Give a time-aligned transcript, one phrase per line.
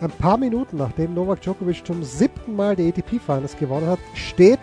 [0.00, 4.60] Ein paar Minuten nachdem Novak Djokovic zum siebten Mal die ATP Finals gewonnen hat, steht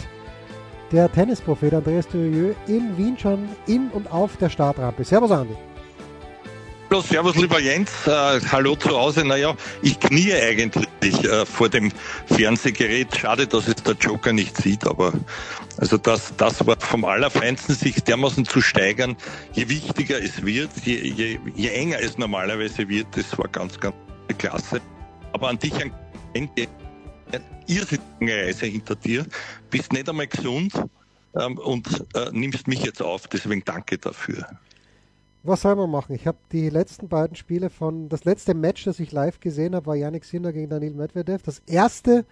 [0.91, 5.03] der Tennisprophet Andreas Durieux in Wien schon in und auf der Startrampe.
[5.03, 5.55] Servus Andi.
[6.91, 9.25] Hallo, servus lieber Jens, äh, hallo zu Hause.
[9.25, 11.91] Naja, ich knie eigentlich äh, vor dem
[12.27, 13.17] Fernsehgerät.
[13.17, 15.13] Schade, dass es der Joker nicht sieht, aber
[15.77, 19.17] also das, das war vom Allerfeinsten, sich dermaßen zu steigern,
[19.53, 23.95] je wichtiger es wird, je, je, je enger es normalerweise wird, das war ganz, ganz
[24.37, 24.79] klasse.
[25.33, 25.91] Aber an dich ein
[27.67, 29.25] irrsinnige Reise hinter dir,
[29.69, 30.73] bist nicht einmal gesund
[31.35, 33.27] ähm, und äh, nimmst mich jetzt auf.
[33.27, 34.47] Deswegen danke dafür.
[35.45, 36.15] Was soll man machen?
[36.15, 39.87] Ich habe die letzten beiden Spiele von, das letzte Match, das ich live gesehen habe,
[39.87, 41.43] war Yannick Sinner gegen Daniel Medvedev.
[41.43, 42.25] Das erste,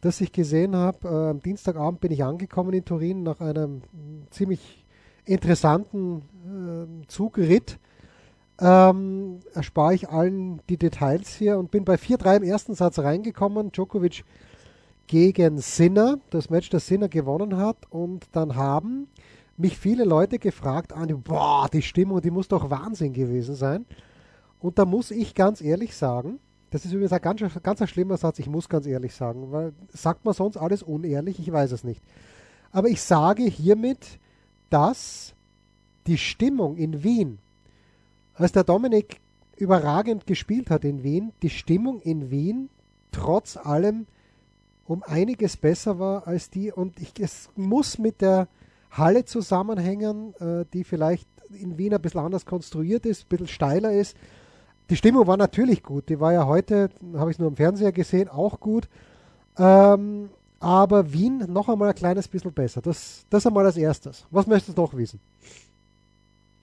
[0.00, 3.82] das ich gesehen habe, äh, am Dienstagabend bin ich angekommen in Turin nach einem
[4.30, 4.84] ziemlich
[5.24, 6.22] interessanten
[7.02, 7.78] äh, Zugritt.
[8.60, 13.72] Ähm, erspare ich allen die Details hier und bin bei 4-3 im ersten Satz reingekommen.
[13.72, 14.24] Djokovic
[15.06, 17.76] gegen Sinner, das Match, das Sinner gewonnen hat.
[17.90, 19.08] Und dann haben
[19.56, 23.86] mich viele Leute gefragt, Andi, boah, die Stimmung, die muss doch Wahnsinn gewesen sein.
[24.60, 26.38] Und da muss ich ganz ehrlich sagen,
[26.70, 29.72] das ist übrigens ein ganz, ganz ein schlimmer Satz, ich muss ganz ehrlich sagen, weil
[29.92, 32.02] sagt man sonst alles unehrlich, ich weiß es nicht.
[32.72, 34.18] Aber ich sage hiermit,
[34.70, 35.34] dass
[36.08, 37.38] die Stimmung in Wien,
[38.34, 39.20] als der Dominik
[39.56, 42.68] überragend gespielt hat in Wien, die Stimmung in Wien
[43.12, 44.06] trotz allem
[44.86, 48.48] um einiges besser war als die und ich, es muss mit der
[48.90, 53.92] Halle zusammenhängen, äh, die vielleicht in Wien ein bisschen anders konstruiert ist, ein bisschen steiler
[53.92, 54.16] ist.
[54.90, 56.08] Die Stimmung war natürlich gut.
[56.08, 58.88] Die war ja heute, habe ich nur im Fernseher gesehen, auch gut.
[59.58, 60.28] Ähm,
[60.60, 62.82] aber Wien noch einmal ein kleines bisschen besser.
[62.82, 64.26] Das, das einmal als erstes.
[64.30, 65.20] Was möchtest du noch wissen?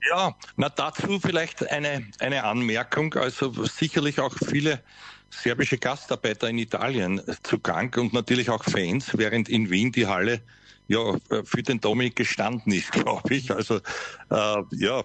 [0.09, 3.13] Ja, na dazu vielleicht eine, eine Anmerkung.
[3.13, 4.81] Also sicherlich auch viele
[5.29, 10.41] serbische Gastarbeiter in Italien zugang und natürlich auch Fans, während in Wien die Halle
[10.87, 13.51] ja, für den Dominik gestanden ist, glaube ich.
[13.51, 15.03] Also äh, ja,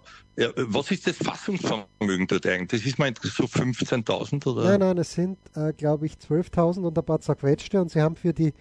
[0.57, 2.83] was ist das Fassungsvermögen dort eigentlich?
[2.83, 4.65] Das ist mal so 15.000 oder?
[4.65, 8.17] Nein, nein, es sind, äh, glaube ich, 12.000 und ein paar zerquetschte und sie haben
[8.17, 8.53] für die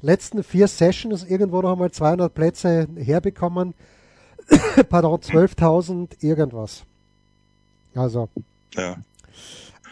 [0.00, 3.74] letzten vier Sessions irgendwo noch einmal 200 Plätze herbekommen.
[4.88, 6.84] Pardon, 12.000 irgendwas.
[7.94, 8.28] Also.
[8.74, 8.96] Ja.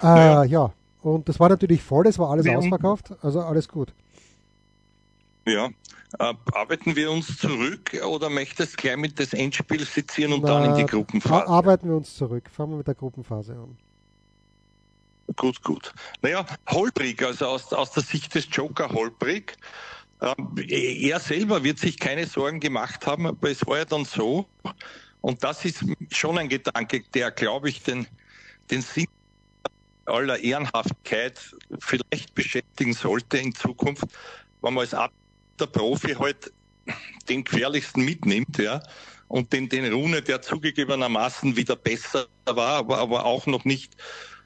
[0.03, 0.45] Äh, ja.
[0.45, 0.73] ja.
[1.03, 2.57] Und das war natürlich voll, es war alles ja.
[2.57, 3.93] ausverkauft, also alles gut.
[5.47, 5.69] Ja,
[6.19, 10.61] äh, arbeiten wir uns zurück oder möchtest du gleich mit das Endspiel sezieren und Na,
[10.61, 11.47] dann in die Gruppenphase?
[11.47, 12.49] Arbeiten wir uns zurück.
[12.51, 13.77] Fangen wir mit der Gruppenphase an.
[15.37, 15.93] Gut, gut.
[16.23, 19.57] Naja, holprig, also aus, aus der Sicht des Joker holprig.
[20.21, 24.47] Ähm, er selber wird sich keine Sorgen gemacht haben, aber es war ja dann so,
[25.21, 28.07] und das ist schon ein Gedanke, der, glaube ich, den,
[28.71, 29.07] den Sinn
[30.07, 31.41] aller Ehrenhaftigkeit
[31.79, 34.05] vielleicht beschäftigen sollte in Zukunft,
[34.61, 35.11] wenn man als
[35.59, 36.53] der Profi halt
[37.29, 38.83] den gefährlichsten mitnimmt, ja,
[39.29, 43.97] und den, den Rune, der zugegebenermaßen wieder besser war, aber, aber auch noch nicht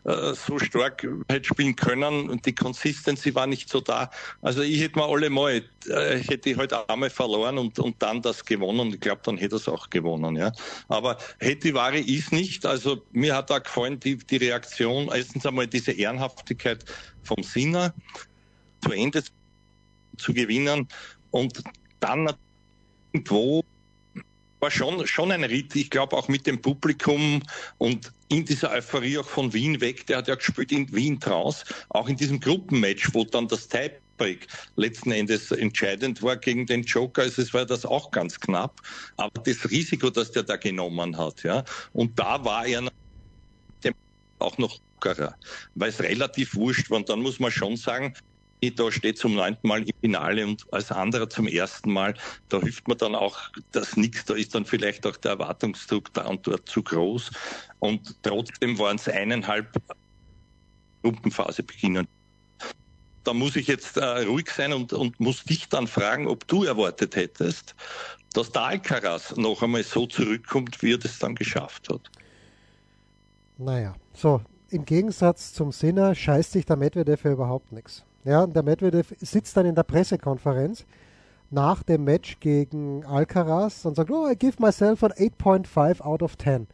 [0.04, 4.10] äh, so stark hätte spielen können und die Consistency war nicht so da.
[4.42, 8.22] Also ich hätte mal alle mal, äh, hätte ich halt einmal verloren und, und dann
[8.22, 8.88] das gewonnen.
[8.94, 10.52] Ich glaube, dann hätte es auch gewonnen, ja.
[10.88, 12.64] Aber hätte Ware ist nicht.
[12.64, 16.84] Also mir hat da gefallen die, die Reaktion, erstens einmal diese Ehrenhaftigkeit
[17.22, 17.94] vom Sinner
[18.82, 19.22] zu Ende
[20.16, 20.88] zu gewinnen
[21.30, 21.62] und
[22.00, 22.32] dann
[23.12, 23.64] irgendwo
[24.60, 27.42] war schon, schon ein Ritt, ich glaube auch mit dem Publikum
[27.78, 31.64] und in dieser Euphorie auch von Wien weg, der hat ja gespielt in Wien draus,
[31.90, 34.46] auch in diesem Gruppenmatch, wo dann das Tiebreak
[34.76, 38.80] letzten Endes entscheidend war gegen den Joker, also es war das auch ganz knapp,
[39.16, 42.88] aber das Risiko, das der da genommen hat, ja, und da war er
[44.40, 45.36] auch noch lockerer,
[45.74, 46.98] weil es relativ wurscht war.
[46.98, 48.14] Und dann muss man schon sagen,
[48.60, 52.14] da steht zum neunten Mal im Finale und als anderer zum ersten Mal,
[52.48, 53.38] da hilft man dann auch
[53.72, 57.30] das nichts, da ist dann vielleicht auch der Erwartungsdruck da und dort zu groß.
[57.78, 59.72] Und trotzdem waren es eineinhalb
[61.02, 62.06] Gruppenphase beginnen.
[63.24, 66.64] Da muss ich jetzt äh, ruhig sein und, und muss dich dann fragen, ob du
[66.64, 67.74] erwartet hättest,
[68.32, 72.10] dass der Alcaraz noch einmal so zurückkommt, wie er das dann geschafft hat.
[73.58, 74.40] Naja, so,
[74.70, 78.04] im Gegensatz zum Sinner scheißt sich der Medvedev ja überhaupt nichts.
[78.24, 80.84] Ja, und der Medvedev sitzt dann in der Pressekonferenz
[81.50, 86.36] nach dem Match gegen Alcaraz und sagt, oh, I give myself an 8.5 out of
[86.36, 86.66] 10.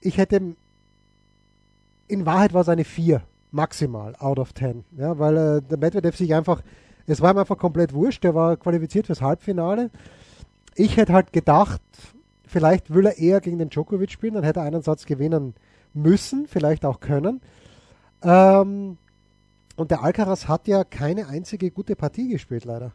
[0.00, 0.54] Ich hätte,
[2.08, 6.16] in Wahrheit war es eine 4 maximal out of 10, ja, weil äh, der Medvedev
[6.16, 6.62] sich einfach,
[7.06, 9.90] es war ihm einfach komplett wurscht, der war qualifiziert fürs Halbfinale.
[10.74, 11.80] Ich hätte halt gedacht,
[12.46, 15.54] vielleicht will er eher gegen den Djokovic spielen, dann hätte er einen Satz gewinnen
[15.92, 17.40] müssen, vielleicht auch können.
[18.22, 18.96] Ähm,
[19.76, 22.92] und der Alcaraz hat ja keine einzige gute Partie gespielt, leider.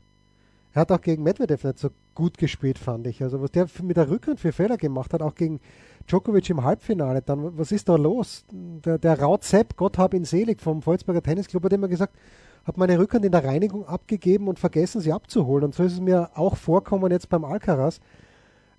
[0.74, 3.24] Er hat auch gegen Medvedev nicht so gut gespielt, fand ich.
[3.24, 5.60] Also was der mit der Rückhand für Fehler gemacht hat, auch gegen
[6.08, 8.46] Djokovic im Halbfinale, dann was ist da los?
[8.52, 12.16] Der, der Raut Sepp, Gott hab ihn selig, vom Volksberger Tennisclub hat immer gesagt,
[12.66, 15.66] hat meine Rückhand in der Reinigung abgegeben und vergessen sie abzuholen.
[15.66, 18.00] Und so ist es mir auch vorkommen jetzt beim Alcaraz.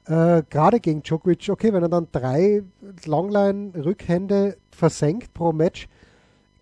[0.06, 2.62] Äh, Gerade gegen Djokovic, okay, wenn er dann drei
[3.04, 5.88] Longline-Rückhände versenkt pro Match,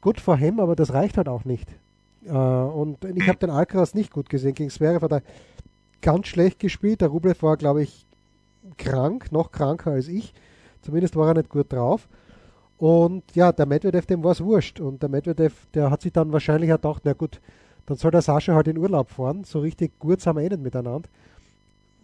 [0.08, 1.68] gut vor him, aber das reicht halt auch nicht.
[2.24, 4.54] Äh, und ich habe den Alcaraz nicht gut gesehen.
[4.54, 5.22] Gegen Zverev hat er
[6.00, 7.02] ganz schlecht gespielt.
[7.02, 8.06] Der Rublev war, glaube ich,
[8.78, 10.32] krank, noch kranker als ich.
[10.80, 12.08] Zumindest war er nicht gut drauf.
[12.78, 14.80] Und ja, der Medvedev, dem war es wurscht.
[14.80, 17.38] Und der Medvedev, der hat sich dann wahrscheinlich gedacht, na gut,
[17.84, 19.44] dann soll der Sascha halt in Urlaub fahren.
[19.44, 21.06] So richtig gut sind wir eh nicht miteinander.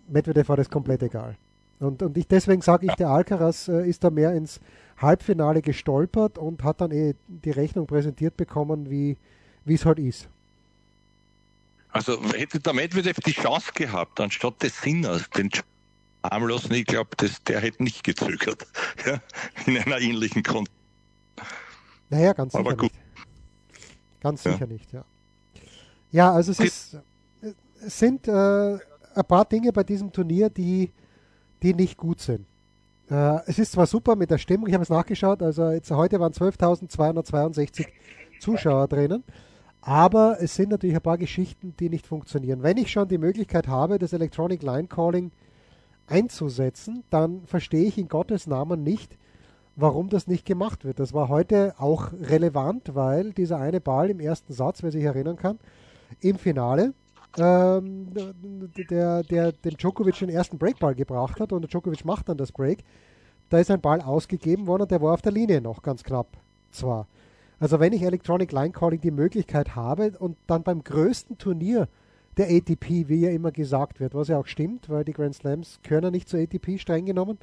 [0.08, 1.36] Medvedev war das komplett egal.
[1.80, 4.60] Und, und ich, deswegen sage ich, der Alcaraz äh, ist da mehr ins
[4.98, 9.16] Halbfinale gestolpert und hat dann eh die Rechnung präsentiert bekommen, wie
[9.66, 10.28] es halt ist.
[11.94, 15.48] Also hätte der Medvedev die Chance gehabt, anstatt des Sinners, den
[16.24, 17.10] harmlosen, ich glaube,
[17.46, 18.66] der hätte nicht gezögert
[19.06, 19.20] ja,
[19.66, 20.68] in einer ähnlichen Grund.
[22.10, 22.92] Naja, ganz sicher Aber gut.
[22.92, 23.04] nicht.
[24.20, 24.66] Ganz sicher ja.
[24.66, 25.04] nicht, ja.
[26.10, 26.98] Ja, also es, ist,
[27.84, 30.90] es sind äh, ein paar Dinge bei diesem Turnier, die,
[31.62, 32.46] die nicht gut sind.
[33.10, 36.20] Äh, es ist zwar super mit der Stimmung, ich habe es nachgeschaut, also jetzt heute
[36.20, 37.86] waren 12.262
[38.40, 39.24] Zuschauer drinnen,
[39.80, 42.62] aber es sind natürlich ein paar Geschichten, die nicht funktionieren.
[42.62, 45.32] Wenn ich schon die Möglichkeit habe, das Electronic Line Calling
[46.06, 49.18] einzusetzen, dann verstehe ich in Gottes Namen nicht,
[49.76, 50.98] warum das nicht gemacht wird.
[51.00, 55.36] Das war heute auch relevant, weil dieser eine Ball im ersten Satz, wer sich erinnern
[55.36, 55.58] kann,
[56.20, 56.94] im Finale
[57.38, 58.08] ähm,
[58.90, 62.52] der, der den Djokovic den ersten Breakball gebracht hat und der Djokovic macht dann das
[62.52, 62.84] Break.
[63.50, 66.28] Da ist ein Ball ausgegeben worden und der war auf der Linie noch ganz knapp
[66.70, 67.06] zwar.
[67.60, 71.88] Also wenn ich Electronic Line Calling die Möglichkeit habe und dann beim größten Turnier
[72.36, 75.78] der ATP, wie ja immer gesagt wird, was ja auch stimmt, weil die Grand Slams
[75.88, 77.38] ja nicht zur ATP streng genommen,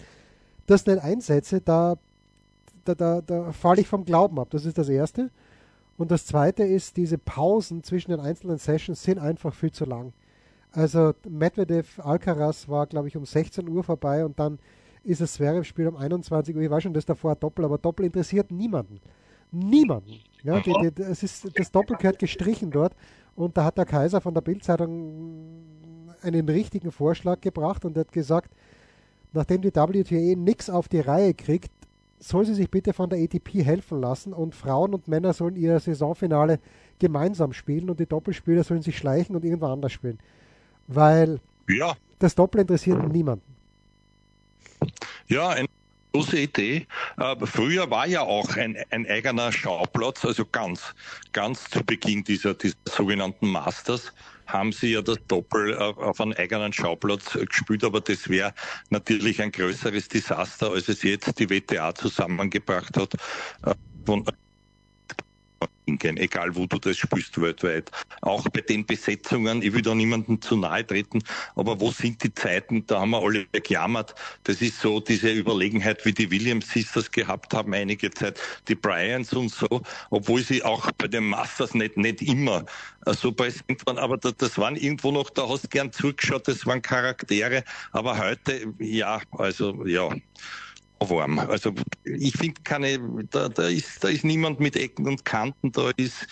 [0.68, 1.96] das nicht einsetze, da,
[2.86, 4.50] da, da, da falle ich vom Glauben ab.
[4.52, 5.30] Das ist das Erste.
[6.02, 10.14] Und das Zweite ist, diese Pausen zwischen den einzelnen Sessions sind einfach viel zu lang.
[10.72, 14.58] Also Medvedev Alcaraz war, glaube ich, um 16 Uhr vorbei und dann
[15.04, 16.64] ist das Zverev-Spiel um 21 Uhr.
[16.64, 19.00] Ich weiß schon, das davor Doppel, aber Doppel interessiert niemanden.
[19.52, 20.16] Niemanden.
[20.42, 22.96] Ja, die, die, das, ist, das Doppel gehört gestrichen dort.
[23.36, 25.62] Und da hat der Kaiser von der Bildzeitung
[26.24, 28.52] einen richtigen Vorschlag gebracht und hat gesagt,
[29.34, 31.72] nachdem die WTA nichts auf die Reihe kriegt,
[32.22, 35.80] soll sie sich bitte von der ATP helfen lassen und Frauen und Männer sollen ihr
[35.80, 36.60] Saisonfinale
[37.00, 40.20] gemeinsam spielen und die Doppelspieler sollen sich schleichen und irgendwo anders spielen.
[40.88, 41.96] Weil ja.
[42.20, 43.56] das Doppel interessiert niemanden.
[45.28, 45.66] Ja, ein
[46.14, 46.88] große Idee.
[47.46, 50.94] Früher war ja auch ein, ein eigener Schauplatz, also ganz,
[51.32, 54.14] ganz zu Beginn dieser, dieser sogenannten Masters
[54.48, 58.54] haben sie ja das Doppel auf einen eigenen Schauplatz gespielt, aber das wäre
[58.90, 63.14] natürlich ein größeres Desaster, als es jetzt die WTA zusammengebracht hat.
[63.66, 63.76] Äh,
[64.06, 64.26] von
[65.86, 67.92] hingehen, egal wo du das spielst weltweit.
[68.22, 71.24] Auch bei den Besetzungen, ich will da niemandem zu nahe treten,
[71.56, 74.16] aber wo sind die Zeiten, da haben wir alle gejammert.
[74.44, 79.34] Das ist so diese Überlegenheit, wie die Williams Sisters gehabt haben einige Zeit, die Bryans
[79.34, 82.66] und so, obwohl sie auch bei den Masters nicht, nicht immer
[83.06, 86.82] äh, so präsent waren, aber das waren irgendwo noch, da hast gern zugeschaut, das waren
[86.82, 90.10] Charaktere, aber heute, ja, also, ja
[91.10, 91.40] warm.
[91.40, 95.92] Also ich finde keine, da, da, ist, da ist niemand mit Ecken und Kanten, da
[95.98, 96.28] ist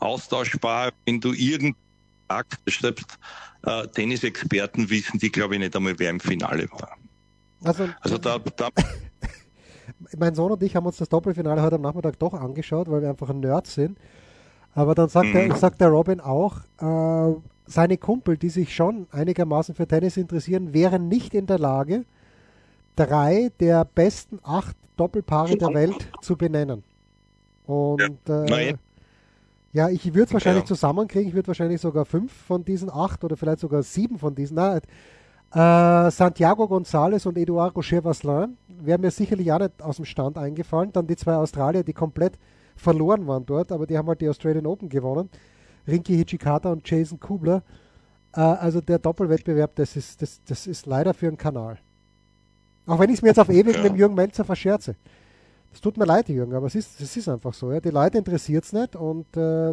[0.00, 1.76] austauschbar, wenn du irgend
[2.66, 3.18] schreibst,
[3.64, 6.96] äh, Tennisexperten wissen die, glaube ich, nicht einmal, wer im Finale war.
[7.62, 8.68] Also, also da, da
[10.18, 13.10] mein Sohn und ich haben uns das Doppelfinale heute am Nachmittag doch angeschaut, weil wir
[13.10, 13.98] einfach ein Nerd sind.
[14.74, 15.32] Aber dann sagt, mhm.
[15.32, 17.34] der, sagt der Robin auch, äh,
[17.66, 22.04] seine Kumpel, die sich schon einigermaßen für Tennis interessieren, wären nicht in der Lage,
[22.96, 26.82] drei der besten acht Doppelpaare der Welt zu benennen.
[27.64, 28.74] Und ja, äh,
[29.72, 30.68] ja ich würde es wahrscheinlich ja.
[30.68, 31.28] zusammenkriegen.
[31.28, 34.56] Ich würde wahrscheinlich sogar fünf von diesen acht oder vielleicht sogar sieben von diesen.
[34.56, 34.76] Na,
[35.54, 40.38] äh, Santiago González und Eduard Rocher Vasselin wären mir sicherlich auch nicht aus dem Stand
[40.38, 40.92] eingefallen.
[40.92, 42.38] Dann die zwei Australier, die komplett
[42.74, 45.28] verloren waren dort, aber die haben halt die Australian Open gewonnen.
[45.86, 47.62] Rinki Hichikata und Jason Kubler.
[48.34, 51.78] Äh, also der Doppelwettbewerb, das ist, das, das ist leider für einen Kanal.
[52.86, 53.82] Auch wenn ich es mir jetzt auf ewig ja.
[53.82, 54.96] mit dem Jürgen Melzer verscherze.
[55.72, 57.72] Es tut mir leid, Jürgen, aber es ist, es ist einfach so.
[57.72, 57.80] Ja.
[57.80, 59.72] Die Leute interessiert es nicht und äh,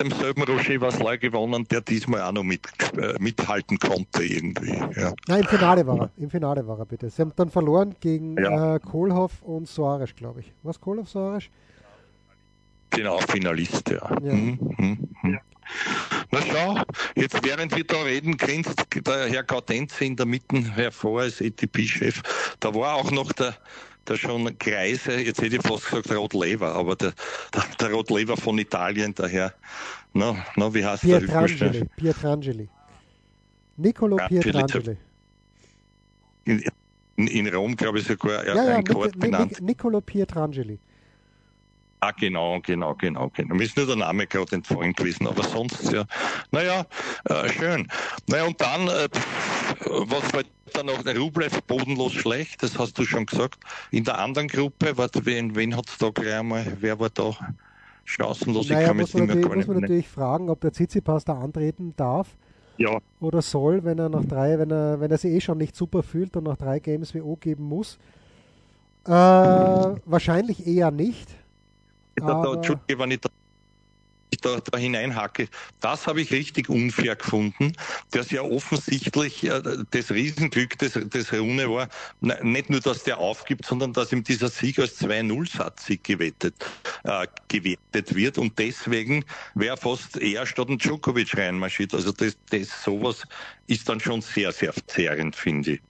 [0.00, 4.76] dem selben Roger Vasselay gewonnen, der diesmal auch noch mit, äh, mithalten konnte irgendwie.
[4.96, 5.12] Ja.
[5.28, 6.10] Nein, im Finale war er.
[6.16, 7.10] Im Finale war er bitte.
[7.10, 8.76] Sie haben dann verloren gegen ja.
[8.76, 10.52] äh, Kohlhoff und Soares, glaube ich.
[10.62, 11.44] Was Kohlhoff, Soares?
[12.90, 14.18] Genau, Finalist, ja.
[14.22, 14.32] ja.
[14.32, 15.38] Mhm, mhm, mhm.
[16.34, 16.82] Na schau,
[17.14, 18.74] jetzt während wir da reden, grinst
[19.06, 22.22] der Herr Gaudenze in der Mitte hervor als ETP-Chef.
[22.58, 23.54] Da war auch noch der
[24.08, 27.14] der schon Kreise, jetzt hätte ich fast gesagt Rotlever, aber der,
[27.54, 29.54] der, der Rotlever von Italien, daher,
[30.12, 32.68] no, no, wie heißt Pietrangeli, der Pietrangeli.
[33.76, 34.96] Nicolo ja, Pietrangeli.
[36.44, 36.62] In,
[37.16, 38.84] in, Rom, glaube ich, sogar ja, ja, ein.
[39.60, 40.78] Nicolo Pietrangeli.
[42.04, 43.54] Ah, genau, genau, genau, genau.
[43.54, 46.04] Mir ist nur der Name gerade entfallen gewesen, aber sonst, ja.
[46.50, 46.84] Naja,
[47.30, 47.88] äh, schön.
[48.28, 49.08] Naja, und dann, äh,
[49.86, 50.42] was war
[50.74, 53.58] dann noch, der Rublev bodenlos schlecht, das hast du schon gesagt.
[53.90, 57.34] In der anderen Gruppe, warte, wen, wen hat es da gleich einmal, wer war da
[58.04, 58.68] chancenlos?
[58.68, 61.94] Naja, ich kann muss man, natürlich, muss man natürlich fragen, ob der Tsitsipas da antreten
[61.96, 62.36] darf.
[62.76, 62.98] Ja.
[63.20, 66.02] Oder soll, wenn er nach drei, wenn er, wenn er sich eh schon nicht super
[66.02, 67.98] fühlt und nach drei Games WO geben muss.
[69.06, 71.28] Äh, wahrscheinlich eher nicht
[72.16, 73.30] da, Entschuldige, wenn ich da,
[74.42, 75.48] da, da hineinhacke.
[75.80, 77.72] Das habe ich richtig unfair gefunden,
[78.10, 81.88] dass ja offensichtlich äh, das Riesenglück des, des Rune war,
[82.20, 86.54] nicht nur, dass der aufgibt, sondern dass ihm dieser Sieg als 2-0-Satz gewettet,
[87.04, 91.94] äh, gewertet wird und deswegen wäre fast eher statt ein Djokovic reinmarschiert.
[91.94, 93.24] Also das, das sowas
[93.66, 95.80] ist dann schon sehr, sehr verzerrend, finde ich.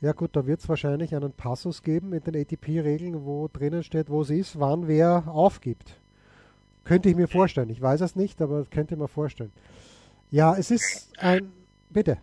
[0.00, 4.10] Ja gut, da wird es wahrscheinlich einen Passus geben mit den ATP-Regeln, wo drinnen steht,
[4.10, 5.98] wo es ist, wann wer aufgibt.
[6.84, 7.70] Könnte ich mir vorstellen.
[7.70, 9.52] Ich weiß es nicht, aber könnte ich mir vorstellen.
[10.30, 11.50] Ja, es ist ein...
[11.88, 12.18] Bitte.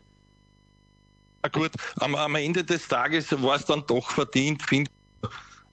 [1.42, 4.90] Na gut, am, am Ende des Tages war es dann doch verdient, finde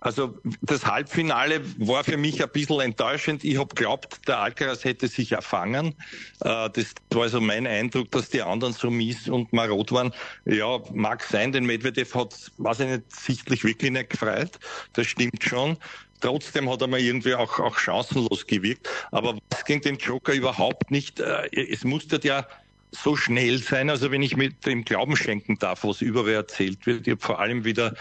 [0.00, 3.44] also das Halbfinale war für mich ein bisschen enttäuschend.
[3.44, 5.94] Ich habe geglaubt, der Alcaraz hätte sich erfangen.
[6.40, 10.12] Äh, das war also mein Eindruck, dass die anderen so mies und marot waren.
[10.46, 14.58] Ja, mag sein, den Medvedev hat, weiß ich nicht, sichtlich wirklich nicht gefreut.
[14.94, 15.76] Das stimmt schon.
[16.20, 18.88] Trotzdem hat er mal irgendwie auch, auch chancenlos gewirkt.
[19.10, 21.20] Aber was gegen den Joker überhaupt nicht?
[21.20, 22.46] Äh, es musste ja
[22.92, 23.90] so schnell sein.
[23.90, 27.38] Also wenn ich mit dem Glauben schenken darf, was überall erzählt wird, ich habe vor
[27.38, 27.94] allem wieder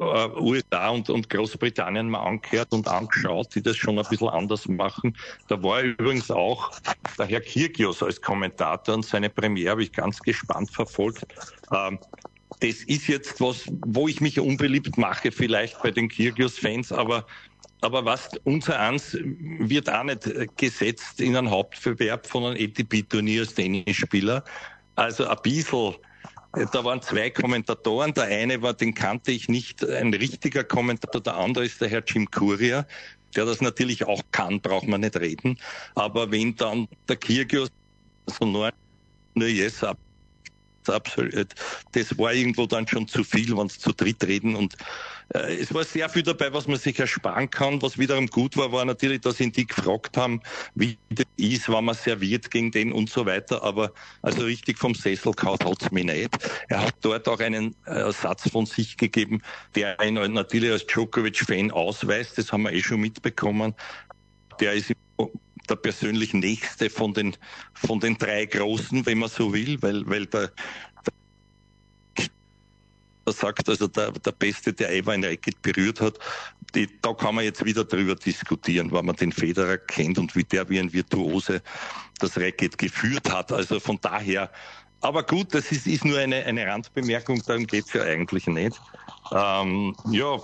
[0.00, 4.66] äh, USA und, und Großbritannien mal angehört und angeschaut, die das schon ein bisschen anders
[4.66, 5.16] machen.
[5.48, 6.72] Da war übrigens auch
[7.18, 11.26] der Herr Kirgios als Kommentator und seine Premiere habe ich ganz gespannt verfolgt.
[11.72, 11.98] Ähm,
[12.60, 17.26] das ist jetzt was, wo ich mich unbeliebt mache, vielleicht bei den Kirgios-Fans, aber
[17.82, 20.28] aber was unser Ans wird auch nicht
[20.58, 24.44] gesetzt in einen Hauptverwerb von einem ATP-Turnier als Tennisspieler.
[24.96, 25.94] Also ein bisschen
[26.52, 28.12] da waren zwei Kommentatoren.
[28.14, 31.20] Der eine war, den kannte ich nicht, ein richtiger Kommentator.
[31.20, 32.86] Der andere ist der Herr Jim Courier,
[33.36, 35.58] der das natürlich auch kann, braucht man nicht reden.
[35.94, 37.68] Aber wenn dann der Kirgios
[38.26, 38.70] so nur,
[39.34, 39.98] nur yes ab
[40.84, 44.56] Das war irgendwo dann schon zu viel, wenn sie zu dritt reden.
[44.56, 44.76] Und
[45.34, 47.80] äh, es war sehr viel dabei, was man sich ersparen kann.
[47.82, 50.40] Was wiederum gut war, war natürlich, dass ihn die gefragt haben,
[50.74, 53.62] wie das ist, wann man serviert gegen den und so weiter.
[53.62, 56.30] Aber also richtig vom Sessel kaut hat's mich nicht.
[56.68, 59.42] Er hat dort auch einen äh, Satz von sich gegeben,
[59.74, 62.38] der ihn natürlich als Djokovic-Fan ausweist.
[62.38, 63.74] Das haben wir eh schon mitbekommen.
[64.60, 64.92] Der ist
[65.70, 67.36] der persönlich nächste von den,
[67.74, 70.50] von den drei Großen, wenn man so will, weil, weil der,
[73.26, 76.18] der sagt, also der, der Beste, der ever ein Racket berührt hat,
[76.74, 80.44] die, da kann man jetzt wieder drüber diskutieren, weil man den Federer kennt und wie
[80.44, 81.62] der wie ein Virtuose
[82.18, 83.52] das Racket geführt hat.
[83.52, 84.50] Also von daher,
[85.00, 88.80] aber gut, das ist, ist nur eine, eine Randbemerkung, darum geht's ja eigentlich nicht.
[89.32, 90.38] Ähm, ja,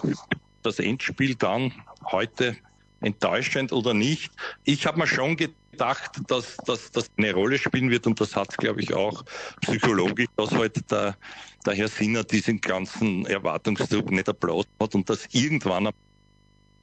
[0.63, 1.73] das Endspiel dann
[2.11, 2.57] heute
[3.01, 4.33] enttäuschend oder nicht.
[4.65, 8.57] Ich habe mir schon gedacht, dass, dass das eine Rolle spielen wird und das hat,
[8.59, 9.25] glaube ich, auch
[9.61, 11.17] psychologisch, dass halt der,
[11.65, 15.91] der Herr Sinner diesen ganzen Erwartungsdruck nicht Applaus hat und dass irgendwann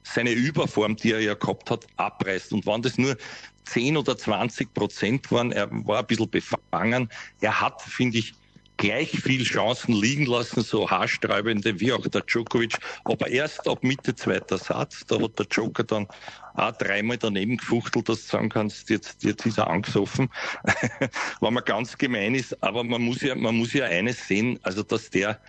[0.04, 2.52] seine Überform, die er ja gehabt hat, abreißt.
[2.52, 3.16] Und wenn das nur
[3.64, 7.08] 10 oder 20 Prozent waren, er war ein bisschen befangen.
[7.40, 8.34] Er hat, finde ich,
[8.84, 12.76] gleich viel Chancen liegen lassen, so haarsträubende wie auch der Djokovic.
[13.04, 16.06] Aber erst ab Mitte zweiter Satz, da hat der Joker dann
[16.52, 20.28] auch dreimal daneben gefuchtelt, dass du sagen kannst, jetzt, jetzt ist er angesoffen,
[21.40, 22.62] wenn man ganz gemein ist.
[22.62, 25.40] Aber man muss ja, man muss ja eines sehen, also dass der,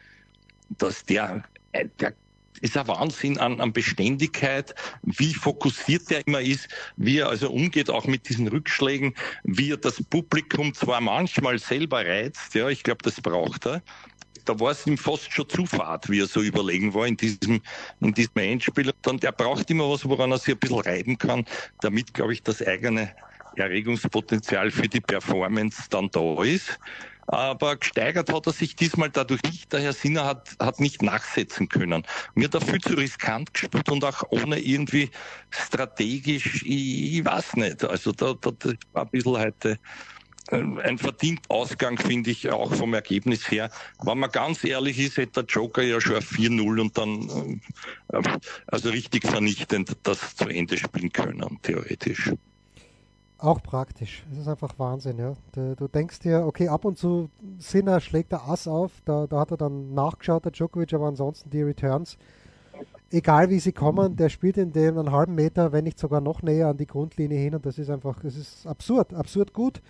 [0.69, 2.13] dass der, äh, der
[2.61, 7.89] ist ein Wahnsinn an, an Beständigkeit, wie fokussiert er immer ist, wie er also umgeht,
[7.89, 13.03] auch mit diesen Rückschlägen, wie er das Publikum zwar manchmal selber reizt, ja, ich glaube,
[13.03, 13.81] das braucht er.
[14.45, 17.61] Da war es ihm fast schon zu fad, wie er so überlegen war in diesem,
[17.99, 18.93] in diesem Endspiel.
[19.07, 21.45] Und der braucht immer was, woran er sich ein bisschen reiben kann,
[21.81, 23.15] damit, glaube ich, das eigene
[23.55, 26.79] Erregungspotenzial für die Performance dann da ist.
[27.27, 29.73] Aber gesteigert hat er sich diesmal dadurch nicht.
[29.73, 32.03] Der Herr Sinner hat, hat nicht nachsetzen können.
[32.35, 35.09] Mir da viel zu riskant gespielt und auch ohne irgendwie
[35.49, 37.83] strategisch, ich, ich weiß nicht.
[37.83, 39.79] Also da, da das war ein bisschen heute
[40.51, 43.71] äh, ein verdient Ausgang, finde ich, auch vom Ergebnis her.
[44.03, 47.61] Wenn man ganz ehrlich ist, hätte der Joker ja schon 4-0 und dann
[48.13, 52.31] äh, also richtig vernichtend das zu Ende spielen können, theoretisch.
[53.37, 54.25] Auch praktisch.
[54.31, 55.33] Es ist einfach Wahnsinn, ja.
[55.51, 59.41] Du, du, denkst dir, okay, ab und zu Sinner schlägt der Ass auf, da, da
[59.41, 62.17] hat er dann nachgeschaut, der Djokovic, aber ansonsten die Returns,
[63.11, 66.41] egal wie sie kommen, der spielt in dem einen halben Meter, wenn nicht sogar noch
[66.43, 69.81] näher an die Grundlinie hin und das ist einfach, das ist absurd, absurd gut.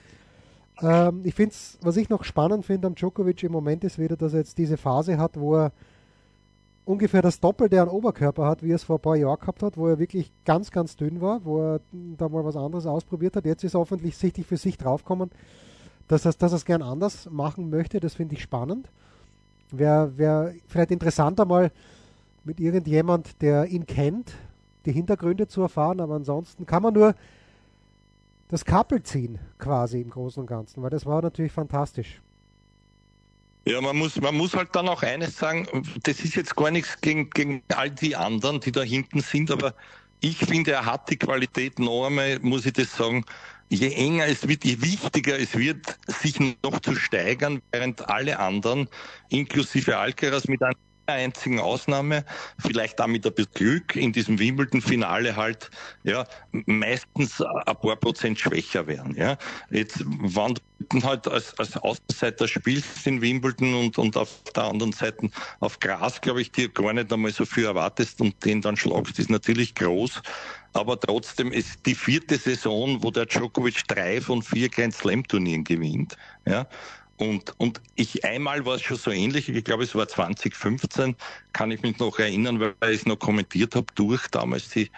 [0.82, 4.18] Ähm, ich finde es, was ich noch spannend finde am Djokovic im Moment ist wieder,
[4.18, 5.72] dass er jetzt diese Phase hat, wo er
[6.86, 9.78] ungefähr das Doppelte an Oberkörper hat, wie er es vor ein paar Jahren gehabt hat,
[9.78, 13.46] wo er wirklich ganz, ganz dünn war, wo er da mal was anderes ausprobiert hat.
[13.46, 15.32] Jetzt ist er offensichtlich für sich draufgekommen,
[16.08, 18.00] dass er, dass es gern anders machen möchte.
[18.00, 18.90] Das finde ich spannend.
[19.72, 21.72] Wäre wär vielleicht interessanter mal
[22.44, 24.34] mit irgendjemand, der ihn kennt,
[24.86, 27.16] die Hintergründe zu erfahren, aber ansonsten kann man nur
[28.50, 32.22] das Kappel ziehen, quasi im Großen und Ganzen, weil das war natürlich fantastisch.
[33.68, 35.68] Ja, man muss, man muss halt dann auch eines sagen,
[36.04, 39.74] das ist jetzt gar nichts gegen, gegen all die anderen, die da hinten sind, aber
[40.22, 43.26] ich finde, er hat die Qualität noch einmal, muss ich das sagen,
[43.70, 48.88] je enger es wird, je wichtiger es wird, sich noch zu steigern, während alle anderen,
[49.30, 50.76] inklusive Alcaraz, mit einem
[51.08, 52.26] einzigen Ausnahme,
[52.58, 55.70] vielleicht damit ein bisschen Glück, in diesem Wimbledon-Finale halt,
[56.04, 59.38] ja, meistens ein paar Prozent schwächer werden, ja.
[59.70, 64.92] Jetzt, wann du halt als, als Außenseiter spielst in Wimbledon und, und auf der anderen
[64.92, 68.78] Seite auf Gras, glaube ich, dir gar nicht einmal so viel erwartest und den dann
[68.78, 70.22] schlagst, ist natürlich groß.
[70.74, 75.64] Aber trotzdem ist die vierte Saison, wo der Djokovic drei von vier Grand Slam Turnieren
[75.64, 76.68] gewinnt, ja.
[77.18, 81.16] Und, und ich einmal war es schon so ähnlich, ich glaube es war 2015,
[81.54, 84.92] kann ich mich noch erinnern, weil ich es noch kommentiert habe, durch damals die,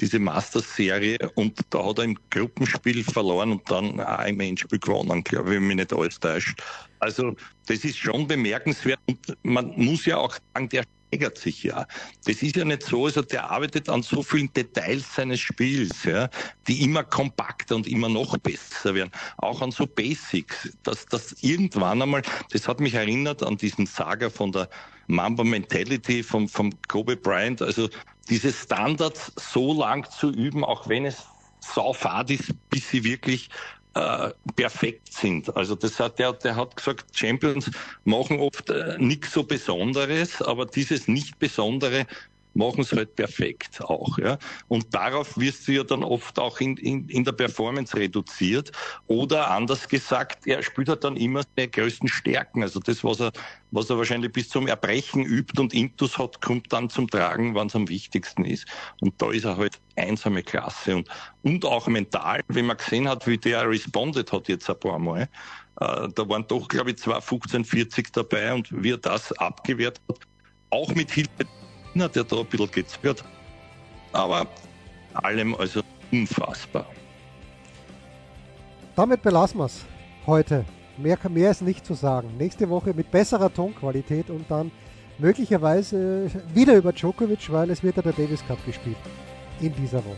[0.00, 1.18] diese Masters-Serie.
[1.34, 5.56] Und da hat er im Gruppenspiel verloren und dann auch im Endspiel gewonnen, glaube ich,
[5.56, 6.62] wenn mich nicht alles täuscht.
[7.00, 7.34] Also
[7.66, 9.00] das ist schon bemerkenswert.
[9.06, 10.84] Und man muss ja auch sagen, der
[11.14, 11.86] steigert sich ja.
[12.24, 16.28] Das ist ja nicht so, also der arbeitet an so vielen Details seines Spiels, ja,
[16.66, 19.10] die immer kompakter und immer noch besser werden.
[19.36, 24.28] Auch an so Basics, dass das irgendwann einmal, das hat mich erinnert an diesen Saga
[24.30, 24.68] von der
[25.06, 27.88] Mamba Mentality vom, vom Kobe Bryant, also
[28.28, 31.24] diese Standards so lang zu üben, auch wenn es
[31.60, 33.50] saufad ist, bis sie wirklich
[33.94, 35.54] äh, perfekt sind.
[35.56, 37.70] Also das hat der, der hat gesagt, Champions
[38.04, 42.06] machen oft äh, nichts so Besonderes, aber dieses nicht Besondere
[42.54, 44.18] machen es halt perfekt auch.
[44.18, 44.38] Ja?
[44.68, 48.72] Und darauf wirst du ja dann oft auch in, in, in der Performance reduziert.
[49.06, 52.62] Oder anders gesagt, er spielt halt dann immer seine größten Stärken.
[52.62, 53.32] Also das, was er,
[53.70, 57.66] was er wahrscheinlich bis zum Erbrechen übt und Intus hat, kommt dann zum Tragen, wann
[57.66, 58.66] es am wichtigsten ist.
[59.00, 60.96] Und da ist er halt einsame Klasse.
[60.96, 61.08] Und,
[61.42, 65.28] und auch mental, wenn man gesehen hat, wie der responded hat jetzt ein paar Mal,
[65.80, 70.00] äh, da waren doch, glaube ich, zwei 15, 40 dabei und wie er das abgewehrt
[70.08, 70.20] hat,
[70.70, 71.46] auch mit Hilfe
[71.94, 73.24] Gegner, der da ein bisschen gezwirrt.
[74.12, 74.46] Aber
[75.14, 75.80] allem also
[76.10, 76.86] unfassbar.
[78.96, 79.84] Damit belassen wir es
[80.26, 80.64] heute.
[80.96, 82.36] Mehr, mehr ist nicht zu sagen.
[82.38, 84.70] Nächste Woche mit besserer Tonqualität und dann
[85.18, 88.96] möglicherweise wieder über Djokovic, weil es wird ja der Davis Cup gespielt
[89.60, 90.16] in dieser Woche.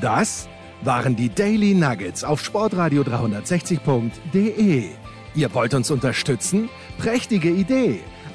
[0.00, 0.48] Das
[0.82, 4.90] waren die Daily Nuggets auf Sportradio 360.de.
[5.34, 6.68] Ihr wollt uns unterstützen?
[6.98, 8.00] Prächtige Idee!